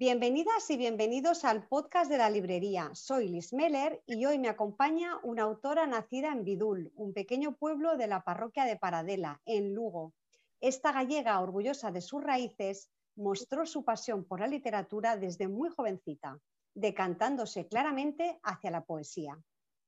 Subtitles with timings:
[0.00, 2.88] Bienvenidas y bienvenidos al podcast de la librería.
[2.94, 7.96] Soy Liz Meller y hoy me acompaña una autora nacida en Bidul, un pequeño pueblo
[7.96, 10.14] de la parroquia de Paradela, en Lugo.
[10.60, 16.38] Esta gallega, orgullosa de sus raíces, mostró su pasión por la literatura desde muy jovencita,
[16.74, 19.36] decantándose claramente hacia la poesía.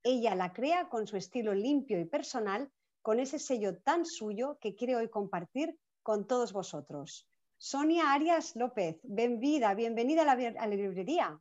[0.03, 2.69] Ella la crea con su estilo limpio y personal,
[3.01, 7.30] con ese sello tan suyo que quiere hoy compartir con todos vosotros.
[7.63, 11.39] Sonia Arias López, bienvenida, bienvenida a la, a la librería.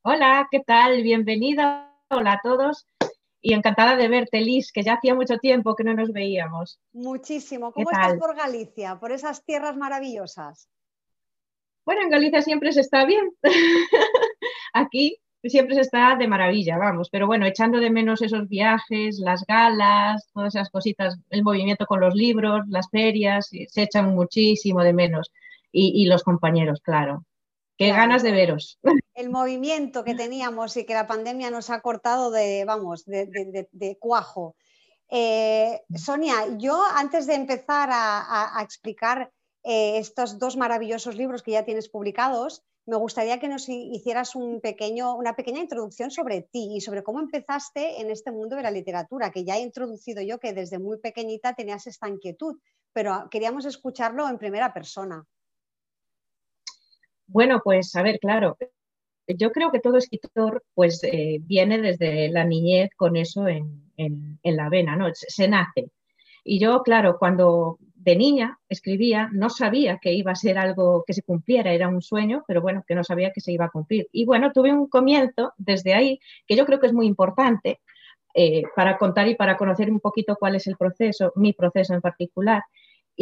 [0.00, 1.02] Hola, ¿qué tal?
[1.02, 1.94] Bienvenida.
[2.08, 2.86] Hola a todos
[3.42, 6.80] y encantada de verte, Liz, que ya hacía mucho tiempo que no nos veíamos.
[6.94, 7.70] Muchísimo.
[7.70, 10.70] ¿Cómo estás por Galicia, por esas tierras maravillosas?
[11.84, 13.30] Bueno, en Galicia siempre se está bien.
[14.72, 15.18] Aquí
[15.48, 20.28] siempre se está de maravilla, vamos, pero bueno, echando de menos esos viajes, las galas,
[20.34, 25.30] todas esas cositas, el movimiento con los libros, las ferias, se echan muchísimo de menos.
[25.72, 27.24] Y, los compañeros, claro.
[27.78, 28.78] Qué ganas de veros.
[29.14, 34.56] El movimiento que teníamos y que la pandemia nos ha cortado de, vamos, de, cuajo.
[35.08, 39.30] Eh, Sonia, yo antes de empezar a, explicar
[39.62, 44.60] eh, estos dos maravillosos libros que ya tienes publicados, me gustaría que nos hicieras una
[45.36, 49.44] pequeña introducción sobre ti y sobre cómo empezaste en este mundo de la literatura, que
[49.44, 52.58] ya he introducido yo que desde muy pequeñita tenías esta inquietud,
[52.92, 55.24] pero queríamos escucharlo en primera persona.
[57.28, 58.58] Bueno, pues a ver, claro,
[59.28, 64.68] yo creo que todo escritor pues eh, viene desde la niñez con eso en, la
[64.68, 65.06] vena, ¿no?
[65.14, 65.92] se nace.
[66.42, 71.12] Y yo, claro, cuando de niña escribía, no sabía que iba a ser algo que
[71.12, 74.08] se cumpliera, era un sueño, pero bueno, que no sabía que se iba a cumplir.
[74.10, 77.80] Y bueno, tuve un comienzo desde ahí, que yo creo que es muy importante
[78.34, 82.00] eh, para contar y para conocer un poquito cuál es el proceso, mi proceso en
[82.00, 82.62] particular.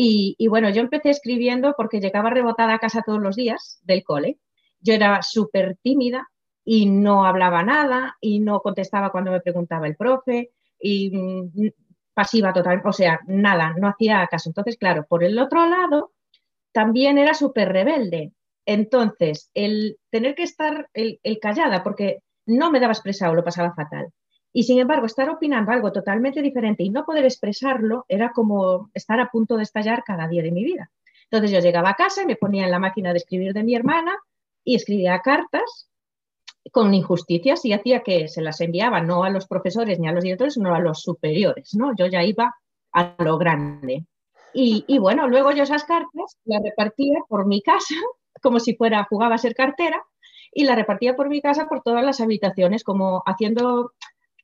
[0.01, 4.39] Y, bueno, yo empecé escribiendo porque llegaba rebotada a casa todos los días del cole.
[4.81, 6.29] Yo era súper tímida
[6.65, 11.73] y no hablaba nada y no contestaba cuando me preguntaba el profe y mm,
[12.19, 14.51] pasiva total, o sea, nada, no hacía caso.
[14.51, 16.11] Entonces, claro, por el otro lado,
[16.73, 18.33] también era súper rebelde.
[18.67, 24.09] Entonces, el tener que estar el, callada, porque no me daba expresado, lo pasaba fatal.
[24.53, 29.21] Y sin embargo, estar opinando algo totalmente diferente y no poder expresarlo era como estar
[29.21, 30.91] a punto de estallar cada día de mi vida.
[31.31, 33.77] Entonces yo llegaba a casa y me ponía en la máquina de escribir de mi
[33.77, 34.17] hermana
[34.65, 35.88] y escribía cartas
[36.73, 40.25] con injusticias y hacía que se las enviaba no a los profesores ni a los
[40.25, 41.95] directores, sino a los superiores, ¿no?
[41.97, 42.55] Yo ya iba
[42.93, 44.07] a lo grande.
[44.55, 47.95] Y, bueno, luego yo esas cartas las repartía por mi casa,
[48.43, 50.03] como si fuera, jugaba a ser cartera,
[50.53, 53.93] y las repartía por mi casa por todas las habitaciones, como haciendo,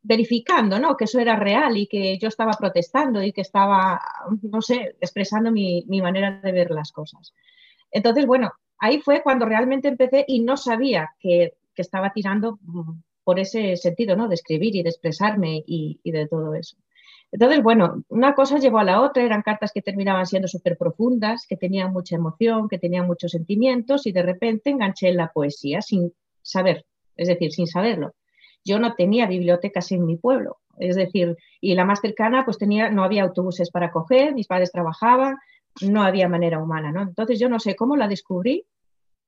[0.03, 0.97] verificando, ¿no?
[0.97, 4.01] Que eso era real y que yo estaba protestando y que estaba,
[4.43, 7.35] no sé, expresando mi, mi manera de ver las cosas.
[7.91, 12.93] Entonces, bueno, ahí fue cuando realmente empecé y no sabía que que estaba tirando mm,
[13.25, 14.29] por ese sentido, ¿no?
[14.29, 16.77] De escribir y de expresarme y, de todo eso.
[17.33, 21.47] Entonces, bueno, una cosa llevó a la otra, eran cartas que terminaban siendo súper profundas,
[21.49, 25.83] que tenían mucha emoción, que tenían muchos sentimientos y de repente enganché en la poesía
[25.83, 26.13] sin
[26.43, 26.85] saber,
[27.17, 28.15] es decir, sin saberlo.
[28.65, 32.91] Yo no tenía bibliotecas en mi pueblo, es decir, y la más cercana pues tenía,
[32.91, 35.37] no había autobuses para coger, mis padres trabajaban,
[35.83, 37.03] no había manera humana, ¿no?
[37.03, 38.65] Entonces yo no sé cómo la descubrí,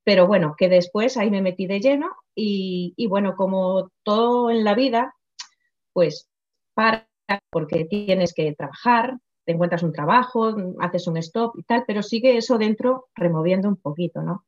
[0.06, 4.76] pero bueno, que después ahí me metí de lleno y, bueno, como todo en la
[4.76, 5.16] vida,
[5.92, 6.28] pues
[6.74, 7.08] para,
[7.50, 12.36] porque tienes que trabajar, te encuentras un trabajo, haces un stop y tal, pero sigue
[12.36, 14.44] eso dentro removiendo un poquito, ¿no?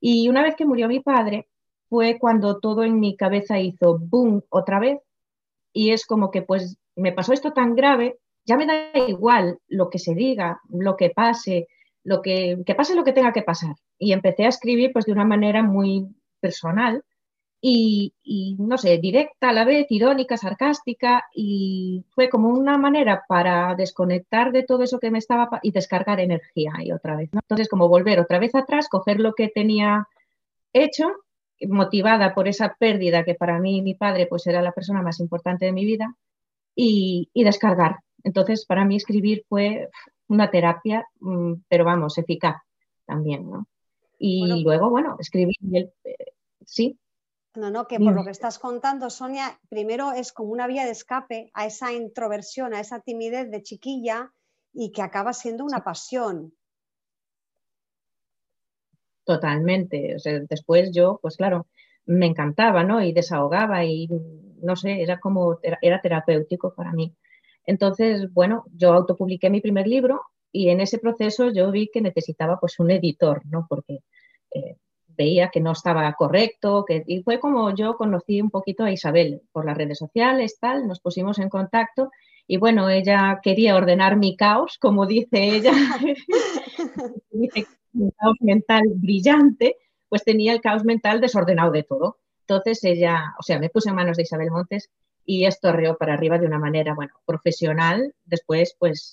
[0.00, 1.46] Y una vez que murió mi padre,
[1.88, 4.98] fue cuando todo en mi cabeza hizo boom otra vez
[5.72, 9.90] y es como que pues me pasó esto tan grave, ya me da igual lo
[9.90, 11.68] que se diga, lo que pase,
[12.08, 13.74] lo que, que pase lo que tenga que pasar.
[13.98, 16.08] Y empecé a escribir pues de una manera muy
[16.40, 17.04] personal
[17.60, 23.74] y, no sé, directa a la vez, irónica, sarcástica, y fue como una manera para
[23.74, 27.30] desconectar de todo eso que me estaba y descargar energía y otra vez.
[27.32, 30.06] Entonces, como volver otra vez atrás, coger lo que tenía
[30.72, 31.12] hecho,
[31.62, 35.64] motivada por esa pérdida que para mí mi padre pues era la persona más importante
[35.66, 36.14] de mi vida,
[36.76, 37.96] y, y descargar.
[38.22, 39.88] Entonces, para mí escribir fue
[40.28, 42.56] una terapia, mm, pero vamos, eficaz
[43.06, 43.66] también, ¿no?
[44.18, 46.16] Y luego, bueno, escribí, el, eh,
[46.64, 46.98] sí.
[47.54, 50.90] No, no, que por lo que estás contando, Sonia, primero es como una vía de
[50.90, 54.32] escape a esa introversión, a esa timidez de chiquilla
[54.72, 56.52] y que acaba siendo una pasión.
[59.24, 60.16] Totalmente.
[60.48, 61.66] después yo, pues claro,
[62.06, 63.02] me encantaba, ¿no?
[63.02, 64.08] Y desahogaba y
[64.62, 67.14] no sé, era como, era terapéutico para mí.
[67.68, 72.58] Entonces, bueno, yo autopubliqué mi primer libro y en ese proceso yo vi que necesitaba
[72.58, 73.66] pues un editor, ¿no?
[73.68, 73.98] Porque
[74.54, 74.76] eh,
[75.06, 79.42] veía que no estaba correcto, que, y fue como yo conocí un poquito a Isabel
[79.52, 82.10] por las redes sociales, tal, nos pusimos en contacto
[82.46, 85.72] y bueno, ella quería ordenar mi caos, como dice ella,
[87.30, 89.76] dice un caos mental brillante,
[90.08, 92.16] pues tenía el caos mental desordenado de todo.
[92.40, 94.88] Entonces ella, o sea, me puse en manos de Isabel Montes
[95.30, 98.14] y esto reó para arriba de una manera, bueno, profesional.
[98.24, 99.12] Después, pues,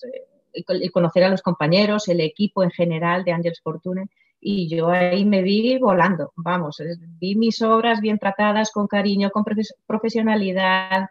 [0.54, 4.08] eh, conocer a los compañeros, el equipo en general de Angels Fortune
[4.40, 6.82] y yo ahí me vi volando, vamos,
[7.20, 9.44] vi mis obras bien tratadas, con cariño, con
[9.86, 11.10] profesionalidad.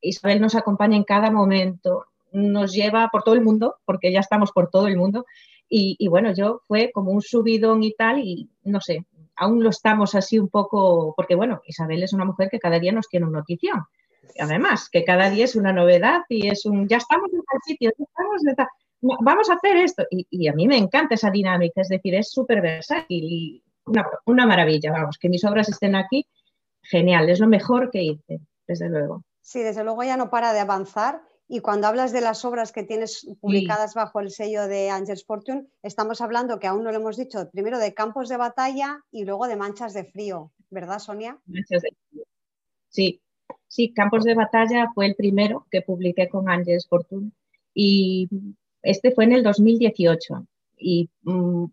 [0.00, 4.52] Isabel nos acompaña en cada momento, nos lleva por todo el mundo, porque ya estamos
[4.52, 5.26] por todo el mundo.
[5.68, 9.04] Y, y, bueno, yo fue como un subidón y tal, y no sé,
[9.34, 12.92] aún lo estamos así un poco, porque bueno, Isabel es una mujer que cada día
[12.92, 13.80] nos tiene una notición.
[14.38, 17.90] Además, que cada día es una novedad y es un, ya estamos en tal sitio,
[17.96, 18.66] ya estamos en tal
[19.00, 20.04] vamos a hacer esto.
[20.10, 23.64] Y, a mí me encanta esa dinámica, es decir, es súper versátil y
[24.26, 26.26] una, maravilla, vamos, que mis obras estén aquí,
[26.82, 29.24] genial, es lo mejor que hice, desde luego.
[29.40, 31.22] Sí, desde luego ya no para de avanzar.
[31.50, 35.66] Y cuando hablas de las obras que tienes publicadas bajo el sello de Angels Fortune,
[35.82, 39.48] estamos hablando, que aún no lo hemos dicho, primero de campos de batalla y luego
[39.48, 41.38] de manchas de frío, ¿verdad, Sonia?
[41.46, 42.24] Manchas de frío.
[42.90, 43.22] Sí,
[43.68, 47.30] sí, Campos de batalla fue el primero que publiqué con Angels Fortune.
[47.74, 48.28] Y
[48.82, 50.46] este fue en el 2018
[50.78, 51.64] y mm,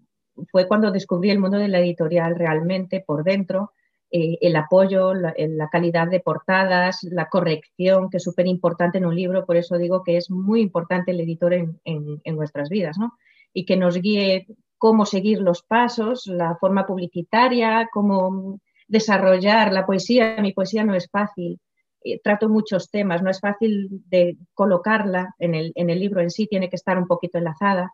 [0.51, 3.71] fue cuando descubrí el mundo de la editorial realmente por dentro,
[4.11, 5.33] eh, el apoyo, la,
[5.71, 10.03] calidad de portadas, la corrección, que es súper importante en un libro, por eso digo
[10.03, 13.13] que es muy importante el editor en, nuestras vidas, ¿no?
[13.53, 20.37] Y que nos guíe cómo seguir los pasos, la forma publicitaria, cómo desarrollar la poesía.
[20.41, 21.59] Mi poesía no es fácil,
[22.05, 26.29] eh, trato muchos temas, no es fácil de colocarla en el, en el, libro en
[26.29, 27.93] sí, tiene que estar un poquito enlazada.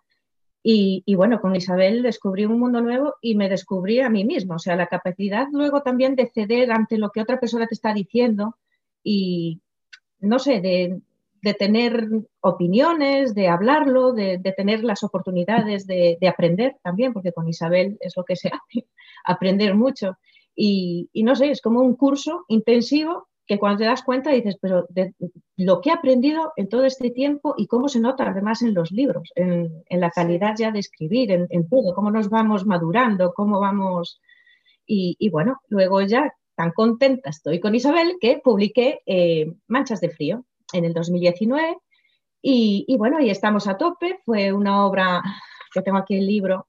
[0.64, 4.60] Y, bueno, con Isabel descubrí un mundo nuevo y me descubrí a mí mismo, o
[4.60, 8.58] sea, la capacidad luego también de ceder ante lo que otra persona te está diciendo
[9.04, 9.62] y,
[10.20, 11.02] no sé, de,
[11.42, 12.08] de tener
[12.42, 18.16] opiniones, de hablarlo, de, tener las oportunidades de, de, aprender también, porque con Isabel es
[18.16, 18.88] lo que se hace,
[19.26, 20.18] aprender mucho.
[20.54, 24.86] Y no sé, es como un curso intensivo que cuando te das cuenta dices, pero
[24.88, 25.14] de
[25.58, 28.94] lo que he aprendido en todo este tiempo y cómo se nota además en los
[28.94, 34.22] libros, en, la calidad ya de escribir, en, todo, cómo nos vamos madurando, cómo vamos...
[34.88, 40.46] Y, bueno, luego ya tan contenta estoy con Isabel que publiqué eh, Manchas de Frío
[40.72, 41.78] en el 2019
[42.42, 44.22] y, y, bueno, ahí estamos a tope.
[44.24, 45.22] Fue una obra,
[45.74, 46.68] que tengo aquí el libro,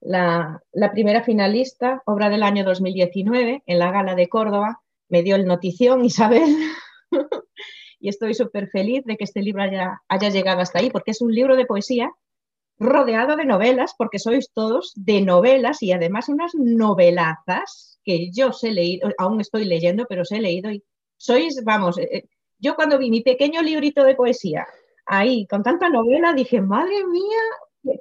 [0.00, 5.36] la, la primera finalista, obra del año 2019 en la Gala de Córdoba me dio
[5.36, 6.56] el notición Isabel
[8.00, 11.20] y estoy súper feliz de que este libro haya, haya llegado hasta ahí, porque es
[11.20, 12.12] un libro de poesía
[12.78, 18.62] rodeado de novelas, porque sois todos de novelas y además unas novelazas que yo os
[18.64, 20.84] he leído, aún estoy leyendo, pero os he leído y
[21.16, 22.24] sois, vamos, eh, eh,
[22.58, 24.66] yo cuando vi mi pequeño librito de poesía
[25.06, 27.42] ahí con tanta novela dije, madre mía,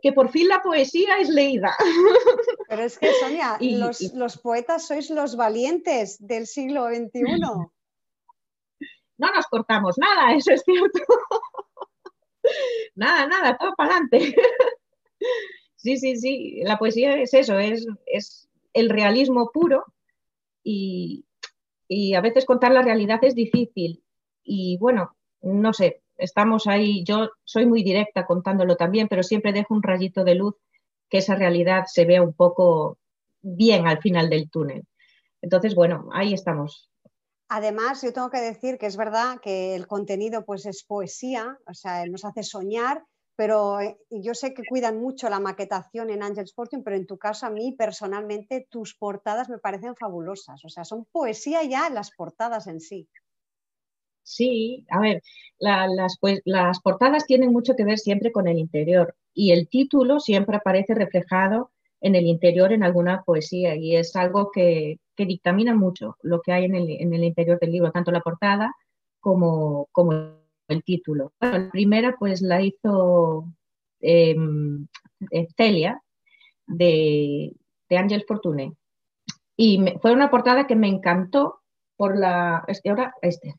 [0.02, 1.76] que por fin la poesía es leída.
[2.70, 3.58] Pero es que, Sonia,
[4.14, 7.24] los, poetas sois los valientes del siglo XXI.
[9.18, 11.00] No nos cortamos nada, eso es cierto.
[12.96, 14.36] nada, nada, todo para adelante.
[15.78, 19.86] sí, sí, sí, la poesía es eso, es, es el realismo puro
[20.66, 21.24] y,
[21.88, 24.04] y a veces contar la realidad es difícil.
[24.44, 29.74] Y bueno, no sé, estamos ahí, yo soy muy directa contándolo también, pero siempre dejo
[29.74, 30.56] un rayito de luz
[31.10, 32.98] que esa realidad se vea un poco
[33.42, 34.86] bien al final del túnel.
[35.42, 36.90] Entonces, bueno, ahí estamos.
[37.48, 41.74] Además, yo tengo que decir que es verdad que el contenido pues es poesía, o
[41.74, 43.04] sea, nos hace soñar,
[43.36, 47.18] pero eh, yo sé que cuidan mucho la maquetación en Angel Sporting, pero en tu
[47.18, 52.12] caso a mí personalmente tus portadas me parecen fabulosas, o sea, son poesía ya las
[52.12, 53.08] portadas en sí.
[54.26, 55.22] Sí, a ver,
[55.60, 60.20] las, pues, las portadas tienen mucho que ver siempre con el interior y el título
[60.20, 66.18] siempre aparece reflejado en el interior en alguna poesía y es algo que, dictamina mucho
[66.24, 68.76] lo que hay en el, interior del libro, tanto la portada
[69.20, 70.12] como, como
[70.68, 71.32] el título.
[71.40, 73.46] la primera pues la hizo
[74.02, 74.88] em,
[75.32, 76.02] eh, Celia
[76.66, 77.54] de,
[77.90, 78.74] de Ángel Fortuné
[79.56, 81.62] y fue una portada que me encantó
[81.96, 82.64] por la...
[82.68, 83.56] Es que ahora, este,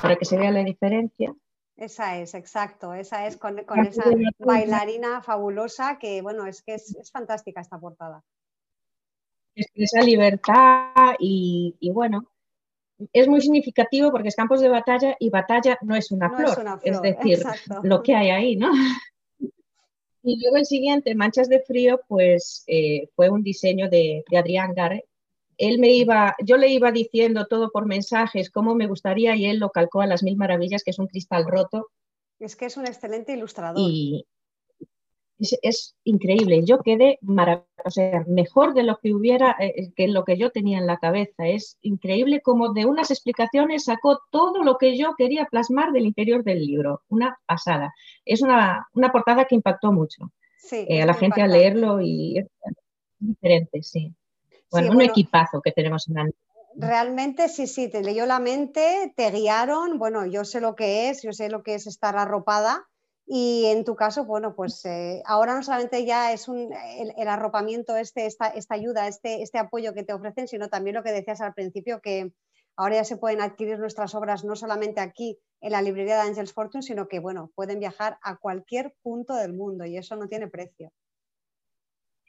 [0.00, 1.34] para que se vea la diferencia.
[1.76, 4.04] Esa es, exacto, esa es con, esa
[4.38, 8.24] bailarina fabulosa que, bueno, es que es, fantástica esta portada.
[9.54, 12.28] Esa libertad y, bueno,
[13.12, 17.00] es muy significativo porque es campos de batalla y batalla no es una, flor, es,
[17.00, 17.44] decir,
[17.82, 18.70] lo que hay ahí, ¿no?
[20.22, 24.74] Y luego el siguiente, Manchas de Frío, pues eh, fue un diseño de, de Adrián
[24.74, 25.07] Garre.
[25.58, 29.58] Él me iba, yo le iba diciendo todo por mensajes, cómo me gustaría, y él
[29.58, 31.88] lo calcó a las mil maravillas, que es un cristal roto.
[32.38, 33.82] Es que es un excelente ilustrador.
[33.84, 34.24] Y,
[35.38, 36.64] es, increíble.
[36.64, 37.18] Yo quedé
[37.84, 40.86] o sea, mejor de lo que hubiera, eh, eh, que lo que yo tenía en
[40.86, 41.46] la cabeza.
[41.46, 46.42] Es increíble como de unas explicaciones sacó todo lo que yo quería plasmar del interior
[46.42, 47.02] del libro.
[47.08, 47.92] Una pasada.
[48.24, 50.32] Es una, portada que impactó mucho
[50.72, 52.46] eh, a la gente al leerlo y es
[53.18, 54.12] diferente, sí.
[54.70, 56.30] Bueno, un equipazo que tenemos en la
[56.74, 61.22] Realmente sí, sí, te leyó la mente, te guiaron, bueno, yo sé lo que es,
[61.22, 62.86] yo sé lo que es estar arropada.
[63.26, 66.70] Y en tu caso, bueno, pues eh, ahora no solamente ya es un,
[67.16, 71.02] el, arropamiento, este, esta, esta ayuda, este, este apoyo que te ofrecen, sino también lo
[71.02, 72.32] que decías al principio, que
[72.76, 76.52] ahora ya se pueden adquirir nuestras obras no solamente aquí en la librería de Angels
[76.52, 80.46] Fortune, sino que, bueno, pueden viajar a cualquier punto del mundo y eso no tiene
[80.46, 80.92] precio.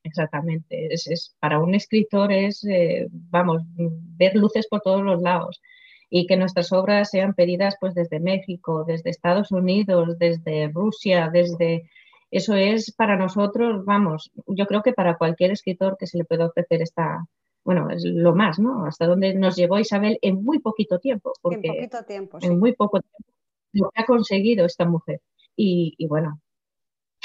[0.03, 5.61] Exactamente, es, para un escritor es, eh, vamos, ver luces por todos los lados
[6.09, 11.89] y que nuestras obras sean pedidas pues desde México, desde Estados Unidos, desde Rusia, desde...
[12.31, 16.45] Eso es para nosotros, vamos, yo creo que para cualquier escritor que se le pueda
[16.45, 17.25] ofrecer esta,
[17.63, 18.85] bueno, es lo más, ¿no?
[18.85, 22.45] Hasta donde nos llevó Isabel en muy poquito tiempo, porque en poquito tiempo, sí.
[22.45, 23.33] en muy poco tiempo
[23.73, 25.21] lo que ha conseguido esta mujer.
[25.55, 26.39] Y, bueno,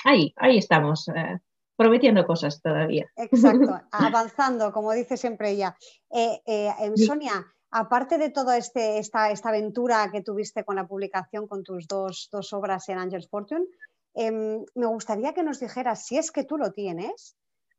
[0.04, 1.38] ahí, ahí estamos, eh,
[1.76, 3.10] prometiendo cosas todavía.
[3.16, 5.76] Exacto, avanzando, como dice siempre ella.
[6.10, 11.46] Eh, eh, Sonia, aparte de toda este, esta, esta, aventura que tuviste con la publicación
[11.46, 13.66] con tus dos, obras en Angels Fortune,
[14.14, 17.36] em, me gustaría que nos dijeras, si es que tú lo tienes,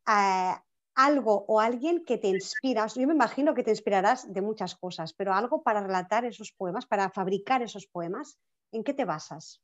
[0.07, 0.53] eh,
[0.95, 2.87] algo o alguien que te inspira.
[2.87, 6.85] Yo me imagino que te inspirarás de muchas cosas, pero algo para relatar esos poemas,
[6.85, 8.37] para fabricar esos poemas,
[8.71, 9.61] ¿en qué te basas?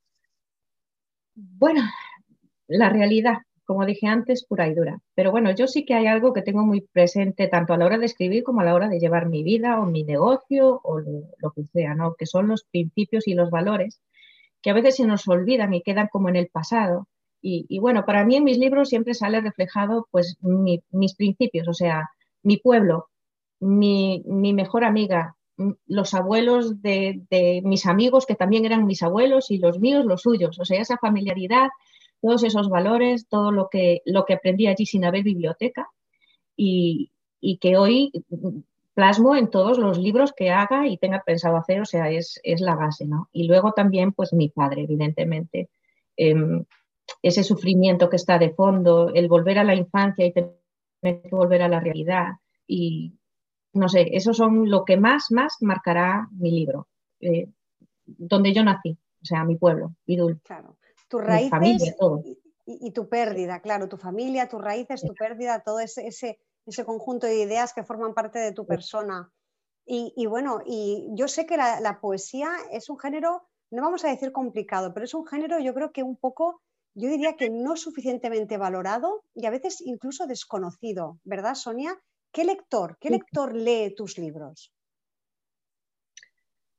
[1.34, 1.82] Bueno,
[2.68, 5.00] la realidad, como dije antes, pura y dura.
[5.14, 7.98] Pero bueno, yo sí que hay algo que tengo muy presente tanto a la hora
[7.98, 11.50] de escribir como a la hora de llevar mi vida o mi negocio o lo,
[11.52, 12.14] que sea, ¿no?
[12.14, 14.00] Que son los principios y los valores
[14.62, 17.08] que a veces se nos olvidan y quedan como en el pasado.
[17.44, 22.08] Y, bueno, para mí en mis libros siempre sale reflejado pues mis principios, o sea,
[22.44, 23.08] mi pueblo,
[23.58, 25.34] mi, mejor amiga,
[25.86, 30.22] los abuelos de, de, mis amigos que también eran mis abuelos y los míos, los
[30.22, 31.68] suyos, o sea, esa familiaridad,
[32.22, 35.90] todos esos valores, todo lo que, lo que aprendí allí sin haber biblioteca
[36.56, 37.10] y,
[37.60, 38.12] que hoy
[38.94, 42.76] plasmo en todos los libros que haga y tenga pensado hacer, o sea, es, la
[42.76, 43.28] base, ¿no?
[43.32, 45.68] Y luego también, pues mi padre, evidentemente.
[46.16, 46.64] Em,
[47.20, 50.52] ese sufrimiento que está de fondo, el volver a la infancia y tener
[51.02, 52.34] que volver a la realidad.
[52.68, 53.14] Y
[53.72, 56.86] no sé, eso son lo que más, más marcará mi libro,
[57.18, 57.48] eh,
[58.06, 60.40] donde yo nací, o sea, mi pueblo, Idul.
[60.44, 60.76] Claro
[61.12, 61.94] tus raíces
[62.64, 67.26] y, tu pérdida, claro, tu familia, tus raíces, tu pérdida, todo ese, ese, ese conjunto
[67.26, 69.30] de ideas que forman parte de tu persona.
[69.84, 74.32] Y, bueno, y yo sé que la, poesía es un género, no vamos a decir
[74.32, 76.62] complicado, pero es un género yo creo que un poco,
[76.94, 82.00] yo diría que no suficientemente valorado y a veces incluso desconocido, ¿verdad, Sonia?
[82.32, 84.72] ¿Qué lector, qué lector lee tus libros?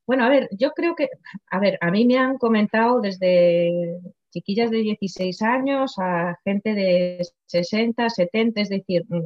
[0.07, 1.09] Bueno, a ver, yo creo que,
[1.51, 4.01] a ver, a mí me han comentado desde
[4.33, 9.21] chiquillas de 16 años a gente de 60, 70, es decir, mm,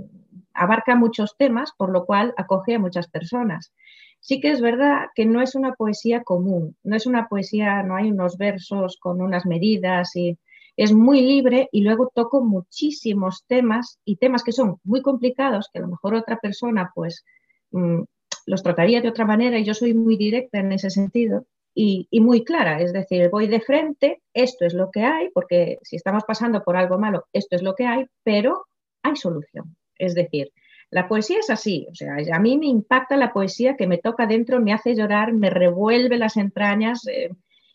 [0.53, 3.73] abarca muchos temas, por lo cual acoge a muchas personas.
[4.19, 7.95] Sí que es verdad que no es una poesía común, no es una poesía, no
[7.95, 10.37] hay unos versos con unas medidas y
[10.75, 15.79] es muy libre y luego toco muchísimos temas y temas que son muy complicados, que
[15.79, 17.23] a lo mejor otra persona pues
[17.71, 18.01] mm,
[18.45, 21.45] los trataría de otra manera y yo soy muy directa en ese sentido
[21.79, 25.95] y, muy clara, es decir, voy de frente, esto es lo que hay, porque si
[25.95, 28.65] estamos pasando por algo malo, esto es lo que hay, pero
[29.03, 29.75] hay solución.
[29.95, 30.51] Es decir,
[30.89, 34.25] la poesía es así, o sea, a mí me impacta la poesía que me toca
[34.25, 37.29] dentro, me hace llorar, me revuelve las entrañas eh,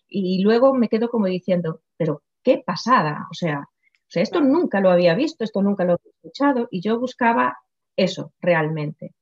[0.09, 4.80] y luego me quedo como diciendo, pero qué pasada, o sea, o sea, esto nunca
[4.80, 7.56] lo había visto, esto nunca lo había escuchado y yo buscaba
[7.97, 9.14] eso realmente.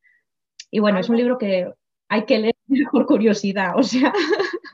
[0.71, 1.71] Y bueno, es un libro que
[2.09, 2.55] hay que leer
[2.93, 4.13] por curiosidad, o sea.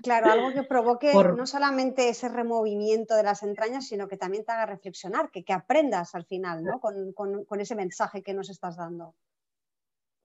[0.07, 4.53] Claro, algo que provoque no solamente ese removimiento de las entrañas, sino que también te
[4.53, 6.79] haga reflexionar, que, que aprendas al final, ¿no?
[6.79, 9.17] Con, ese mensaje que nos estás dando.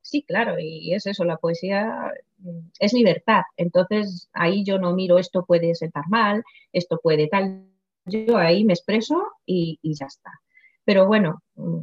[0.03, 3.41] Sí, claro, y es eso, la poesía mm, es libertad.
[3.57, 7.65] Entonces ahí yo no miro esto puede sentar mal, esto puede tal.
[8.05, 10.29] Yo ahí me expreso y, y ya está.
[10.85, 11.79] Pero bueno, mm,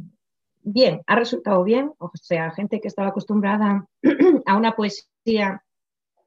[0.61, 3.85] bien, ha resultado bien, o sea, gente que estaba acostumbrada
[4.45, 5.63] a una poesía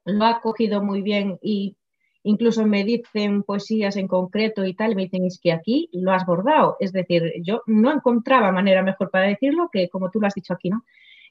[0.05, 1.75] lo ha cogido muy bien y,
[2.23, 6.11] incluso me dicen poesías en concreto y tal, y me dicen, es que aquí lo
[6.11, 6.77] has bordado.
[6.79, 10.53] Es decir, yo no encontraba manera mejor para decirlo que como tú lo has dicho
[10.53, 10.83] aquí, ¿no?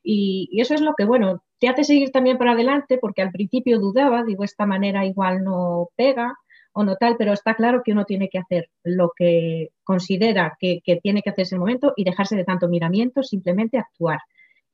[0.02, 3.78] Y, eso es lo que, bueno, te hace seguir también para adelante, porque al principio
[3.78, 6.34] dudaba, digo, esta manera igual no pega
[6.72, 10.80] o no tal, pero está claro que uno tiene que hacer lo que considera que,
[11.02, 14.20] tiene que hacer ese momento y dejarse de tanto miramiento, simplemente actuar.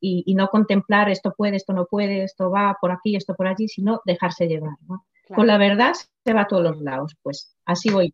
[0.01, 3.67] Y, no contemplar esto puede, esto no puede, esto va por aquí, esto por allí,
[3.67, 4.75] sino dejarse llevar.
[5.35, 8.13] Con la verdad se va a todos los lados, pues así voy.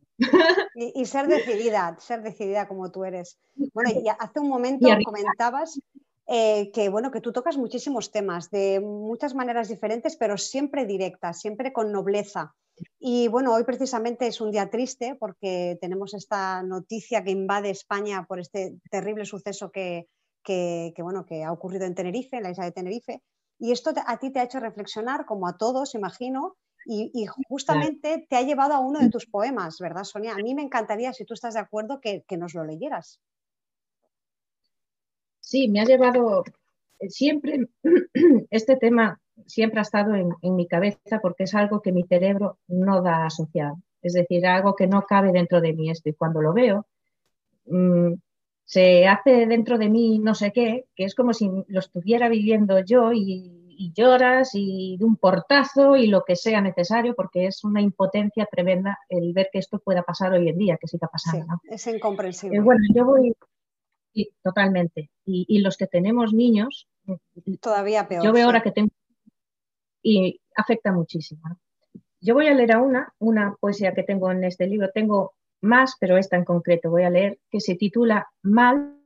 [0.76, 3.38] Y, ser decidida, ser decidida como tú eres.
[3.74, 5.80] Bueno, y hace un momento comentabas
[6.28, 11.40] eh, que bueno, que tú tocas muchísimos temas de muchas maneras diferentes, pero siempre directas,
[11.40, 12.56] siempre con nobleza.
[13.00, 18.26] Y bueno, hoy precisamente es un día triste porque tenemos esta noticia que invade España
[18.28, 20.08] por este terrible suceso que,
[20.98, 23.24] bueno, que ha ocurrido en Tenerife, en la isla de Tenerife.
[23.58, 28.36] Y esto a ti te ha hecho reflexionar, como a todos, imagino, y, justamente te
[28.36, 30.34] ha llevado a uno de tus poemas, ¿verdad, Sonia?
[30.34, 33.20] A mí me encantaría, si tú estás de acuerdo, que nos lo leyeras.
[35.40, 36.44] Sí, me ha llevado
[37.00, 37.68] eh, siempre,
[38.50, 43.02] este tema siempre ha estado en, mi cabeza porque es algo que mi cerebro no
[43.02, 43.78] da asociado.
[44.02, 46.10] Es decir, algo que no cabe dentro de mí esto.
[46.10, 46.88] Y cuando lo veo,
[47.66, 48.14] mm,
[48.66, 52.80] se hace dentro de mí no sé qué, que es como si lo estuviera viviendo
[52.80, 53.62] yo y,
[53.94, 58.98] lloras y de un portazo y lo que sea necesario, porque es una impotencia tremenda
[59.10, 61.60] el ver que esto pueda pasar hoy en día, que siga pasando.
[61.64, 62.58] Es incomprensible.
[62.58, 63.36] Eh, bueno, yo voy,
[64.16, 65.12] Sí, totalmente.
[65.26, 66.88] Y, los que tenemos niños,
[67.60, 68.24] todavía peor.
[68.24, 68.92] Yo veo ahora que tengo
[70.02, 71.42] y afecta muchísimo.
[72.22, 74.90] Yo voy a leer a una, una poesía que tengo en este libro.
[74.94, 79.00] Tengo más, pero esta en concreto voy a leer, que se titula Mal,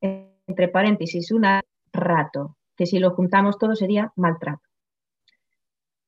[0.00, 1.44] entre paréntesis, un
[1.92, 4.62] rato, que si lo juntamos todo sería maltrato.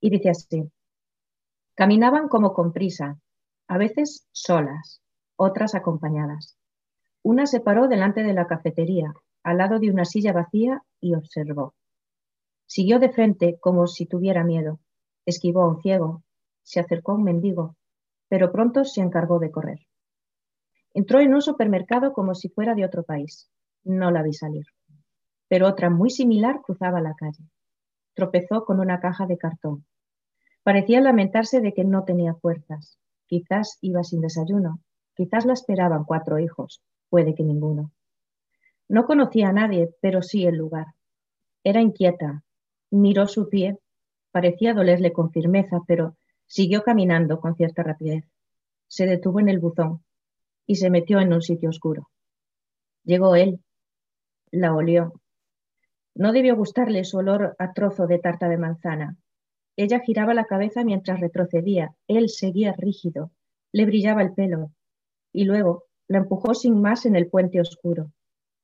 [0.01, 0.71] Y dice así,
[1.75, 3.19] caminaban como con prisa,
[3.69, 5.03] a veces solas,
[5.37, 6.57] otras acompañadas.
[7.23, 11.75] Una se paró delante de la cafetería, al lado de una silla vacía, y observó.
[12.67, 14.81] Siguió de frente como si tuviera miedo.
[15.27, 16.23] Esquivó a un ciego.
[16.63, 17.77] Se acercó a un mendigo,
[18.31, 19.81] pero pronto se encargó de correr.
[20.95, 23.51] Entró en un supermercado como si fuera de otro país.
[23.83, 24.67] No la vi salir.
[25.49, 27.45] Pero otra muy similar cruzaba la calle.
[28.15, 29.85] Tropezó con una caja de cartón.
[30.63, 32.99] Parecía lamentarse de que no tenía fuerzas.
[33.27, 34.81] Quizás iba sin desayuno.
[35.15, 37.91] Quizás la esperaban cuatro hijos puede que ninguno.
[38.89, 40.87] No conocía a nadie, pero sí el lugar.
[41.65, 42.45] Era inquieta.
[42.91, 43.79] Miró su pie.
[44.31, 46.15] Parecía dolerle con firmeza, pero
[46.51, 48.25] siguió caminando con cierta rapidez.
[48.89, 50.03] Se detuvo en el buzón
[50.67, 52.11] y se metió en un sitio oscuro.
[53.05, 53.61] Llegó él.
[54.51, 55.13] La olió.
[56.17, 59.17] No debió gustarle su olor a trozo de tarta de manzana.
[59.77, 61.95] Ella giraba la cabeza mientras retrocedía.
[62.09, 63.31] Él seguía rígido.
[63.71, 64.73] Le brillaba el pelo.
[65.33, 68.11] Y luego, la empujó sin más en el puente oscuro.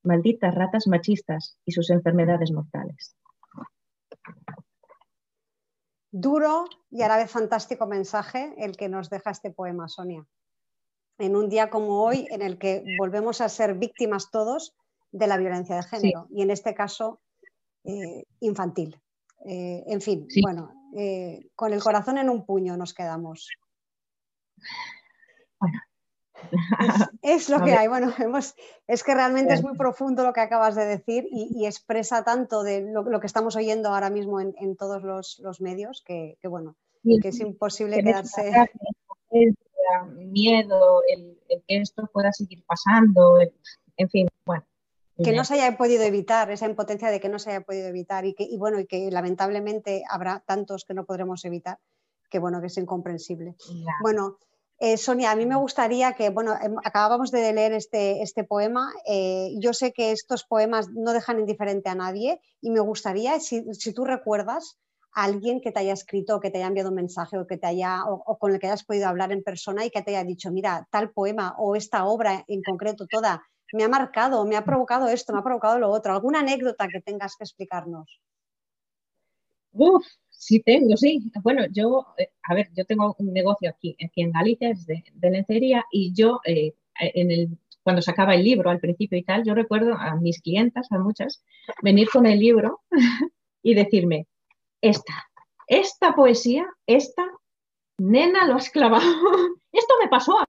[0.03, 3.15] Malditas ratas machistas y sus enfermedades mortales.
[6.11, 10.27] Duro y a la vez fantástico mensaje el que nos deja este poema, Sonia.
[11.19, 14.75] En un día como hoy, en el que volvemos a ser víctimas todos
[15.13, 17.21] de la violencia de género, y en este caso
[17.85, 19.01] eh, infantil.
[19.45, 23.49] Eh, en fin, bueno, eh, con el corazón en un puño nos quedamos.
[25.59, 25.81] Bueno,
[27.23, 27.89] es, lo que hay.
[27.89, 28.13] Bueno,
[28.87, 32.83] es que realmente es muy profundo lo que acabas de decir y, expresa tanto de
[32.83, 36.77] lo, que estamos oyendo ahora mismo en, todos los, medios que, bueno,
[37.23, 38.53] que es imposible quedarse.
[40.17, 43.39] Miedo, el, que esto pueda seguir pasando,
[43.97, 44.65] en fin, bueno.
[45.23, 48.27] Que no se haya podido evitar, esa impotencia de que no se haya podido evitar
[48.27, 51.79] y que, y bueno, y que lamentablemente habrá tantos que no podremos evitar,
[52.29, 53.57] que bueno, que es incomprensible.
[54.03, 54.37] Bueno,
[54.79, 58.93] eh, Sonia, a mí me gustaría que, bueno, em, acabábamos de leer este, este poema.
[59.07, 63.65] Eh, yo sé que estos poemas no dejan indiferente a nadie y me gustaría, si,
[63.95, 64.79] tú recuerdas
[65.13, 67.67] a alguien que te haya escrito, que te haya enviado un mensaje o, que te
[67.67, 70.51] haya, o, con el que hayas podido hablar en persona y que te haya dicho,
[70.51, 75.09] mira, tal poema o esta obra en concreto toda me ha marcado, me ha provocado
[75.09, 76.13] esto, me ha provocado lo otro.
[76.13, 78.21] ¿Alguna anécdota que tengas que explicarnos?
[79.73, 80.07] Uf,
[80.47, 81.19] Sí tengo, sí.
[81.43, 85.85] Bueno, yo, eh, a ver, yo tengo un negocio aquí, en Galicia, es de, lencería,
[85.91, 89.95] y yo, eh, en el, cuando sacaba el libro al principio y tal, yo recuerdo
[89.95, 91.43] a mis clientas, a muchas,
[91.83, 92.83] venir con el libro
[93.65, 94.29] y decirme,
[94.81, 95.15] esta,
[95.67, 97.29] esta poesía, esta,
[97.99, 99.03] nena, lo has clavado.
[99.73, 100.45] Esto me pasó a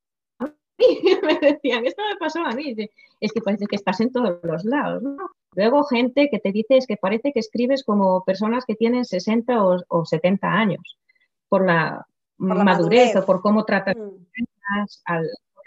[0.77, 0.85] mí,
[1.23, 2.75] me decían, esto me pasó a mí.
[3.19, 5.31] Es que parece que estás en todos los lados, ¿no?
[5.53, 9.63] Luego gente que te dice es que parece que escribes como personas que tienen 60
[9.87, 10.97] o, 70 años
[11.49, 12.05] por la,
[12.37, 14.27] madurez, o por cómo tratar mm.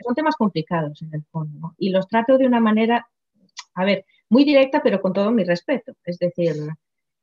[0.05, 3.09] son temas complicados en el fondo, y los trato de una manera,
[3.75, 5.93] a ver, muy directa, pero con todo mi respeto.
[6.05, 6.55] Es decir,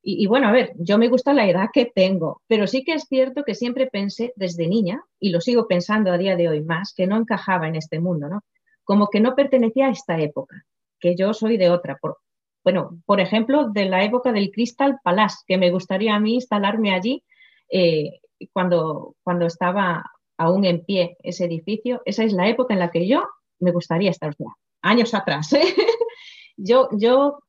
[0.10, 3.08] y, bueno, a ver, yo me gusta la edad que tengo, pero sí que es
[3.10, 6.94] cierto que siempre pensé desde niña, y lo sigo pensando a día de hoy más,
[6.94, 8.42] que no encajaba en este mundo, ¿no?
[8.86, 10.64] Como que no pertenecía a esta época,
[11.02, 11.98] que yo soy de otra.
[11.98, 12.20] Por,
[12.64, 16.94] bueno, por ejemplo, de la época del Crystal Palace, que me gustaría a mí instalarme
[16.94, 17.26] allí
[17.70, 18.22] eh,
[18.54, 22.02] cuando, cuando estaba aún en pie ese edificio.
[22.06, 23.28] Esa es la época en la que yo
[23.60, 24.34] me gustaría estar,
[24.82, 25.52] años atrás.
[25.52, 25.64] ¿eh?
[26.56, 27.40] yo, yo,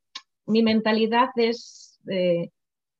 [0.47, 2.51] mi mentalidad es eh,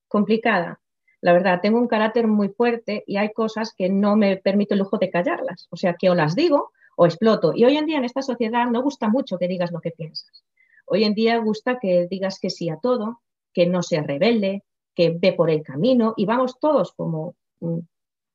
[0.09, 0.81] complicada.
[1.21, 4.81] La verdad, tengo un carácter muy fuerte y hay cosas que no me permito el
[4.81, 5.67] lujo de callarlas.
[5.71, 7.53] O sea, que o las digo o exploto.
[7.55, 10.45] Y hoy en día en esta sociedad no gusta mucho que digas lo que piensas.
[10.87, 13.21] Hoy en día gusta que digas que sí a todo,
[13.53, 17.79] que no seas rebelde, que ve por el camino y vamos todos como mm,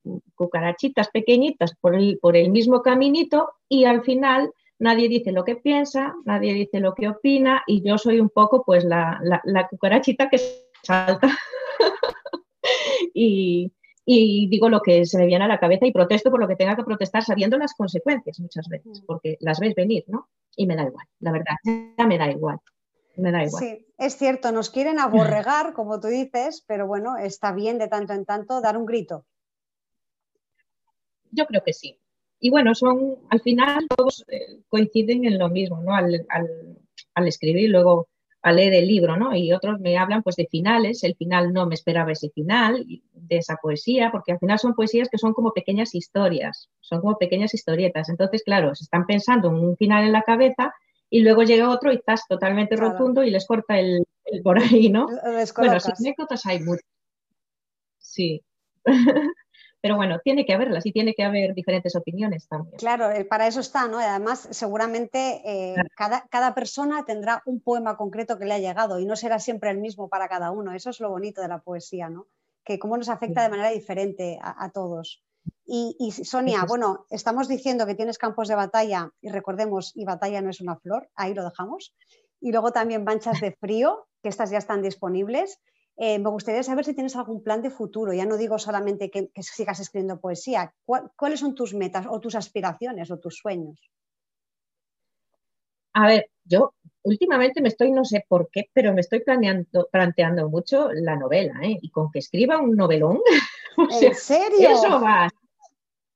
[0.04, 5.44] mm, cucarachitas pequeñitas por el, por el mismo caminito y al final nadie dice lo
[5.44, 9.68] que piensa, nadie dice lo que opina y yo soy un poco pues la, la,
[9.68, 10.38] cucarachita que
[10.84, 11.28] salta
[13.14, 13.72] y,
[14.06, 16.56] y, digo lo que se me viene a la cabeza y protesto por lo que
[16.56, 19.06] tenga que protestar sabiendo las consecuencias muchas veces, mm.
[19.06, 20.30] porque las ves venir, ¿no?
[20.56, 21.56] Y me da igual, la verdad,
[21.98, 22.60] ya me da igual.
[23.16, 23.64] Me da igual.
[23.64, 28.14] Sí, es cierto, nos quieren aborregar, como tú dices, pero bueno, está bien de tanto
[28.14, 29.26] en tanto dar un grito.
[31.32, 32.00] Yo creo que sí
[32.44, 35.96] y bueno, son, al final todos eh, coinciden en lo mismo, ¿no?
[35.96, 38.10] Al, al, escribir, luego
[38.44, 39.36] al leer el libro, ¿no?
[39.36, 43.38] Y otros me hablan pues de finales, el final no me esperaba ese final, de
[43.38, 47.54] esa poesía, porque al final son poesías que son como pequeñas historias, son como pequeñas
[47.54, 48.10] historietas.
[48.10, 50.74] Entonces, claro, se están pensando en un final en la cabeza
[51.10, 54.06] y luego llega otro y estás totalmente rotundo y les corta el,
[54.44, 55.08] por ahí, ¿no?
[55.58, 56.86] bueno, anécdotas hay muchas.
[57.98, 58.44] Sí.
[59.84, 62.78] Pero bueno, tiene que haberlas y tiene que haber diferentes opiniones también.
[62.78, 64.00] Claro, eh, para eso está, ¿no?
[64.00, 69.06] Además, seguramente eh, cada, cada, persona tendrá un poema concreto que le ha llegado y
[69.06, 70.72] no será siempre el mismo para cada uno.
[70.72, 72.28] Eso es lo bonito de la poesía, ¿no?
[72.64, 75.22] Que cómo nos afecta de manera diferente a, todos.
[75.66, 80.42] Y, y, Sonia, bueno, estamos diciendo que tienes campos de batalla y recordemos, y batalla
[80.42, 81.94] no es una flor, ahí lo dejamos.
[82.40, 85.60] Y luego también manchas de frío, que estas ya están disponibles.
[85.96, 88.14] Eh, me gustaría saber si tienes algún plan de futuro.
[88.14, 90.74] Ya no digo solamente que, sigas escribiendo poesía.
[90.86, 93.80] ¿Cuáles son tus metas o tus aspiraciones o tus sueños?
[95.94, 100.50] A ver, yo últimamente me estoy, no sé por qué, pero me estoy planeando, planteando
[100.50, 101.78] mucho la novela, ¿eh?
[101.80, 103.20] Y con que escriba un novelón.
[104.02, 104.70] ¿En serio?
[104.70, 105.30] Eso va,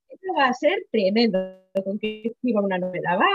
[0.10, 1.40] eso va a ser tremendo.
[1.86, 3.18] Con que escriba una novela.
[3.18, 3.28] Va,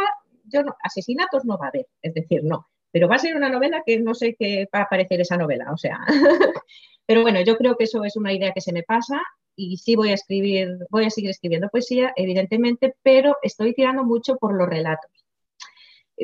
[0.46, 3.48] yo no, asesinatos no va a haber, es decir, no pero va a ser una
[3.48, 5.98] novela que no sé qué va a parecer esa novela, o sea,
[7.07, 9.20] pero bueno, yo creo que eso es una idea que se me pasa
[9.57, 14.37] y sí voy a escribir, voy a seguir escribiendo poesía, evidentemente, pero estoy tirando mucho
[14.37, 15.11] por los relatos.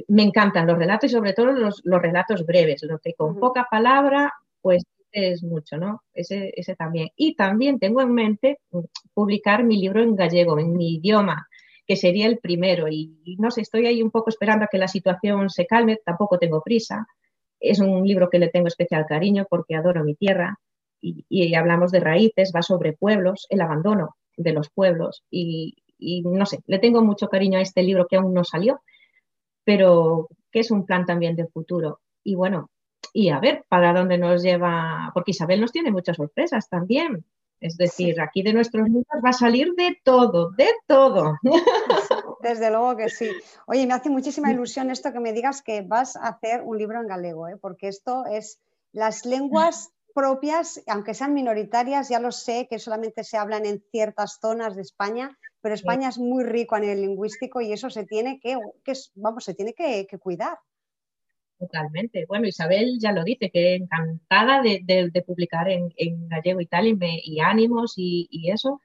[0.07, 4.33] Me encantan los relatos y sobre todo los, relatos breves, lo que con poca palabra,
[4.61, 6.03] pues es mucho, ¿no?
[6.13, 7.09] Ese, ese también.
[7.17, 8.61] Y también tengo en mente
[9.15, 11.48] publicar mi libro en gallego, en mi idioma,
[11.89, 12.87] que sería el primero.
[12.89, 16.39] Y, no sé, estoy ahí un poco esperando a que la situación se calme, tampoco
[16.39, 17.07] tengo prisa.
[17.59, 20.61] Es un libro que le tengo especial cariño porque adoro mi tierra
[21.01, 26.61] y, hablamos de raíces, va sobre pueblos, el abandono de los pueblos y, no sé,
[26.67, 28.83] le tengo mucho cariño a este libro que aún no salió,
[29.65, 32.01] pero que es un plan también de futuro.
[32.23, 32.71] Y bueno,
[33.15, 37.25] y a ver para dónde nos lleva, porque Isabel nos tiene muchas sorpresas también.
[37.61, 41.39] Es decir, aquí de nuestros libros va a salir de todo, de todo.
[42.41, 43.31] Desde luego que sí.
[43.67, 47.01] Oye, me hace muchísima ilusión esto que me digas que vas a hacer un libro
[47.01, 47.57] en galego, ¿eh?
[47.57, 48.61] porque esto es
[48.93, 54.39] las lenguas propias, aunque sean minoritarias, ya lo sé que solamente se hablan en ciertas
[54.41, 58.41] zonas de España, pero España es muy rico a nivel lingüístico y eso se tiene
[58.41, 58.57] que,
[59.15, 60.59] vamos, se tiene que cuidar.
[61.59, 62.25] Totalmente.
[62.29, 67.95] Bueno, Isabel ya lo dice, que encantada de, publicar en, gallego y tal, y, ánimos
[67.97, 68.81] y, eso.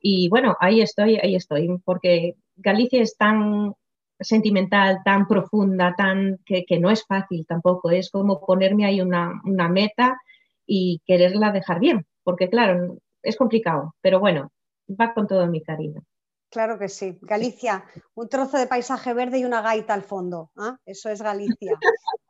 [0.00, 3.72] Y bueno, ahí estoy, ahí estoy, porque Galicia es tan
[4.20, 7.90] sentimental, tan profunda, tan que, no es fácil tampoco.
[7.90, 10.18] Es como ponerme ahí una, una meta
[10.66, 14.52] y quererla dejar bien, porque claro, es complicado, pero bueno,
[14.88, 16.02] va con todo mi cariño.
[16.50, 17.18] Claro que sí.
[17.22, 17.84] Galicia,
[18.14, 20.50] un trozo de paisaje verde y una gaita al fondo.
[20.56, 20.78] ¿ah?
[20.84, 21.78] Eso es Galicia.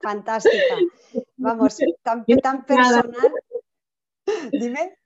[0.00, 0.76] Fantástica.
[1.36, 3.12] Vamos, tan, personal.
[4.50, 4.96] Dime.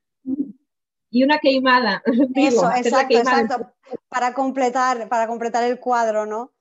[1.10, 2.02] Y una queimada.
[2.34, 3.72] Eso, exacto, exacto.
[4.08, 6.52] Para completar, para completar el cuadro, ¿no?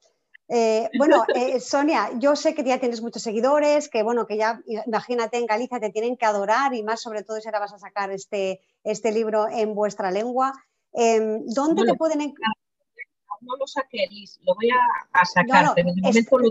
[0.50, 4.62] Eh, bueno, eh, Sonia, yo sé que ya tienes muchos seguidores, que bueno, que ya
[4.86, 7.80] imagínate en Galicia te tienen que adorar y más sobre todo si ahora vas a
[7.80, 10.54] sacar este, este libro en vuestra lengua.
[10.94, 12.54] Em, ¿Dónde te pueden encontrar?
[13.42, 15.76] No lo saqué, Liz, lo voy a, sacar.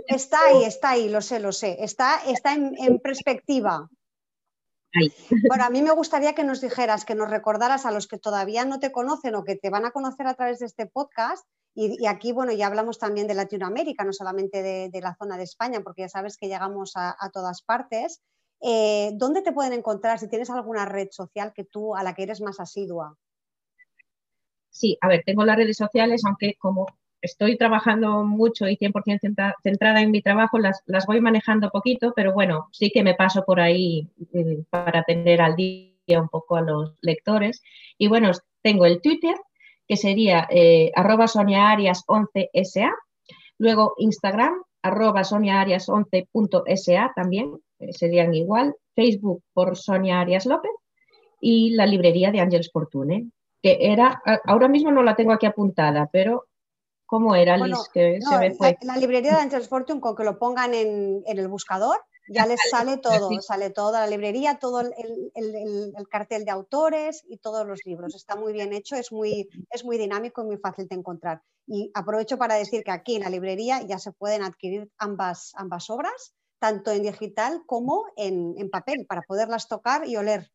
[0.08, 1.78] está, ahí, está ahí, lo sé, lo sé.
[1.80, 3.88] Está, está en, perspectiva.
[5.48, 8.66] Bueno, a mí me gustaría que nos dijeras, que nos recordaras a los que todavía
[8.66, 12.06] no te conocen o que te van a conocer a través de este podcast, y,
[12.06, 16.02] aquí, bueno, ya hablamos también de Latinoamérica, no solamente de, la zona de España, porque
[16.02, 18.20] ya sabes que llegamos a, todas partes.
[18.60, 22.24] Eh, ¿Dónde te pueden encontrar si tienes alguna red social que tú a la que
[22.24, 23.16] eres más asidua?
[24.72, 26.86] Sí, a ver, tengo las redes sociales, aunque como
[27.20, 32.32] estoy trabajando mucho y 100% centrada en mi trabajo, las, las, voy manejando poquito, pero
[32.32, 36.62] bueno, sí que me paso por ahí mm, para tener al día un poco a
[36.62, 37.62] los lectores.
[37.98, 38.32] Y bueno,
[38.62, 39.36] tengo el Twitter,
[39.86, 42.90] que sería eh, arroba soniaarias11sa,
[43.58, 50.72] luego Instagram, arroba soniaarias11.sa también, eh, serían igual, Facebook por Sonia Arias López
[51.40, 53.30] y la librería de Ángeles Fortune,
[53.62, 56.46] que era, ahora mismo no la tengo aquí apuntada, pero
[57.06, 57.78] ¿cómo era, Liz?
[57.92, 58.76] que se me fue?
[58.82, 61.98] La, librería de Ángeles Fortune, con que lo pongan en, en el buscador,
[62.28, 67.66] ya les sale todo, sale toda la librería, todo el, cartel de autores y todos
[67.66, 68.14] los libros.
[68.14, 71.42] Está muy bien hecho, es muy, es muy dinámico y muy fácil de encontrar.
[71.66, 75.88] Y aprovecho para decir que aquí en la librería ya se pueden adquirir ambas, ambas
[75.90, 80.50] obras, tanto en digital como en, papel, para poderlas tocar y oler.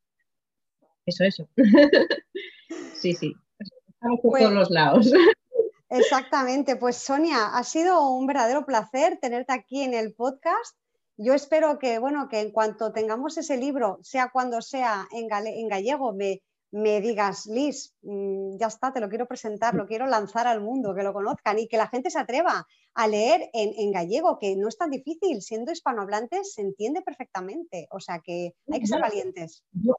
[1.08, 1.50] Eso, eso.
[2.94, 3.34] sí, sí.
[3.60, 5.12] Estamos por todos los lados.
[5.90, 10.78] Exactamente, pues Sonia, ha sido un verdadero placer tenerte aquí en el podcast
[11.18, 15.28] yo espero que, bueno, que en cuanto tengamos ese libro, sea cuando sea en,
[15.68, 20.46] gallego, me, me, digas, Liz, mm, ya está, te lo quiero presentar, lo quiero lanzar
[20.46, 24.38] al mundo, que lo conozcan y que la gente se atreva a leer en, gallego,
[24.38, 28.88] que no es tan difícil, siendo hispanohablantes se entiende perfectamente, o sea que hay que
[28.88, 29.64] ser valientes.
[29.72, 29.96] Yo,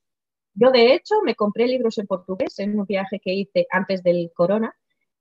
[0.71, 4.75] de hecho, me compré libros en portugués en un viaje que hice antes del corona,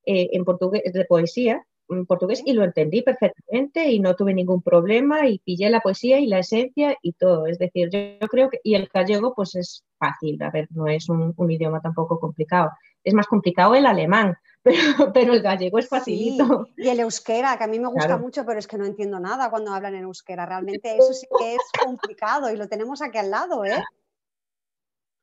[0.06, 1.66] eh, en portugués de poesía,
[2.08, 6.28] portugués y lo entendí perfectamente y no tuve ningún problema y pillé la poesía y
[6.28, 7.48] la esencia y todo.
[7.48, 11.08] Es decir, yo, creo que, y el gallego pues es fácil, a ver, no es
[11.10, 12.72] un, idioma tampoco complicado.
[13.04, 16.68] Es más complicado el alemán, pero, pero el gallego es facilito.
[16.76, 19.50] y el euskera, que a mí me gusta mucho, pero es que no entiendo nada
[19.50, 20.46] cuando hablan en euskera.
[20.46, 23.82] Realmente eso sí que es complicado y lo tenemos aquí al lado, ¿eh?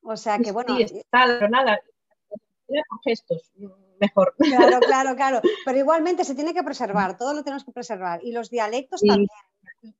[0.05, 0.77] O sea que bueno.
[0.77, 1.79] Sí, está, nada,
[3.03, 3.51] gestos
[3.99, 4.35] mejor.
[4.37, 5.41] Claro, claro, claro.
[5.65, 8.23] Pero igualmente se tiene que preservar, todo lo tenemos que preservar.
[8.23, 9.29] Y los dialectos también,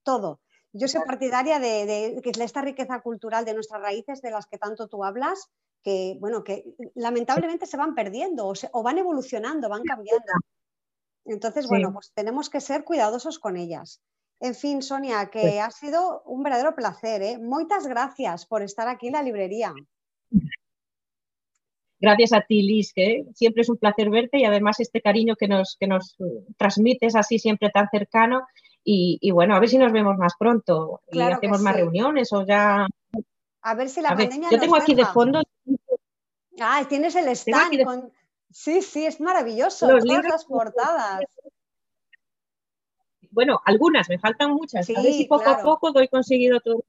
[0.02, 0.40] todo.
[0.72, 4.88] Yo soy partidaria de, de, esta riqueza cultural de nuestras raíces de las que tanto
[4.88, 5.48] tú hablas,
[5.82, 6.64] que, bueno, que
[6.94, 10.32] lamentablemente se van perdiendo o, van evolucionando, van cambiando.
[11.24, 14.02] Entonces, bueno, pues tenemos que ser cuidadosos con ellas.
[14.38, 17.22] En fin, Sonia, que pues ha sido un verdadero placer.
[17.22, 17.38] ¿eh?
[17.38, 19.72] Muchas gracias por estar aquí en la librería.
[21.98, 25.48] Gracias a ti, Liz, que siempre es un placer verte y además este cariño que
[25.48, 26.16] nos, que nos
[26.56, 28.46] transmites así siempre tan cercano.
[28.88, 32.86] Y, bueno, a ver si nos vemos más pronto y hacemos más reuniones o ya.
[33.62, 34.48] A ver si la pandemia.
[34.48, 35.42] yo tengo aquí de fondo.
[36.60, 38.12] Ah, tienes el stand.
[38.52, 39.90] Sí, sí, es maravilloso.
[39.90, 41.24] Los todas las portadas.
[43.30, 44.88] Bueno, algunas, me faltan muchas.
[44.88, 46.84] a ver si poco a poco doy conseguido todo.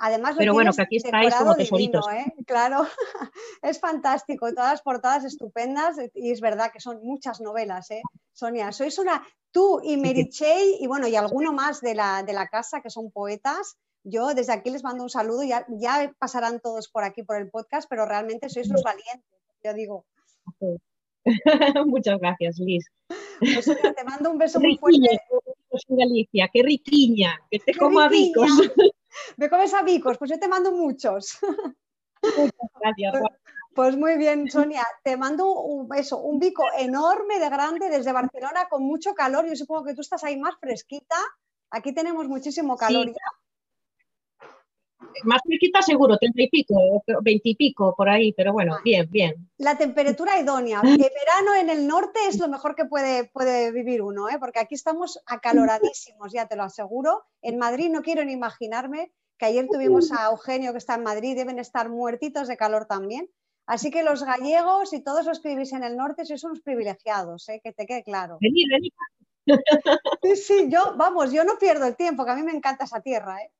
[0.00, 2.06] Además, pero bueno, que aquí estáis como tesoritos.
[2.12, 2.32] ¿eh?
[2.46, 2.86] Claro,
[3.62, 8.02] es fantástico, todas las portadas estupendas y es verdad que son muchas novelas, ¿eh?
[8.32, 12.46] Sonia, sois una, tú y Merichey y bueno, y alguno más de la, de la
[12.46, 13.76] casa que son poetas.
[14.04, 17.50] Yo desde aquí les mando un saludo, ya, ya pasarán todos por aquí por el
[17.50, 19.26] podcast, pero realmente sois los valientes,
[19.64, 20.06] yo digo.
[21.86, 22.86] Muchas gracias, Liz.
[23.40, 25.20] Pues, te mando un beso muy fuerte.
[25.88, 28.48] Galicia, qué riquiña, que te como a bicos.
[29.36, 30.18] ¿Me comes a bicos?
[30.18, 31.38] Pues yo te mando muchos.
[32.80, 33.14] gracias.
[33.74, 34.84] Pues muy bien, Sonia.
[35.04, 39.46] Te mando un, beso, un bico enorme de grande desde Barcelona con mucho calor.
[39.46, 41.16] Yo supongo que tú estás ahí más fresquita.
[41.70, 43.12] Aquí tenemos muchísimo calor
[45.24, 48.80] más fresquita seguro, treinta y pico, veinte y pico por ahí, pero bueno, ah.
[48.84, 49.50] bien, bien.
[49.58, 50.80] La temperatura idónea.
[50.82, 54.38] El verano en el norte es lo mejor que puede, puede vivir uno, ¿eh?
[54.38, 57.24] porque aquí estamos acaloradísimos, ya te lo aseguro.
[57.42, 61.36] En Madrid no quiero ni imaginarme que ayer tuvimos a Eugenio que está en Madrid,
[61.36, 63.30] deben estar muertitos de calor también.
[63.66, 67.48] Así que los gallegos y todos los que vivís en el norte sois unos privilegiados,
[67.50, 67.60] ¿eh?
[67.62, 68.38] que te quede claro.
[68.40, 68.90] Vení, vení.
[70.22, 73.00] Sí, sí, yo, vamos, yo no pierdo el tiempo, que a mí me encanta esa
[73.00, 73.36] tierra.
[73.42, 73.50] ¿eh?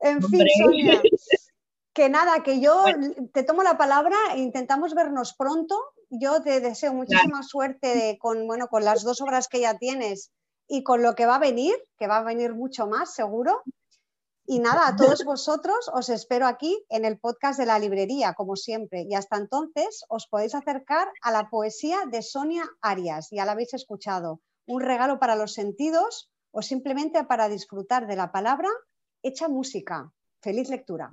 [0.00, 1.02] En fin, Sonia,
[1.92, 2.84] que nada, que yo
[3.32, 5.76] te tomo la palabra e intentamos vernos pronto.
[6.10, 10.30] Yo te deseo muchísima suerte con, bueno, con las dos obras que ya tienes
[10.68, 13.62] y con lo que va a venir, que va a venir mucho más, seguro.
[14.46, 18.56] Y nada, a todos vosotros os espero aquí en el podcast de la librería, como
[18.56, 19.04] siempre.
[19.08, 23.74] Y hasta entonces os podéis acercar a la poesía de Sonia Arias, ya la habéis
[23.74, 24.40] escuchado.
[24.66, 28.68] Un regalo para los sentidos o simplemente para disfrutar de la palabra
[29.22, 30.12] hecha música.
[30.40, 31.10] Feliz lectura.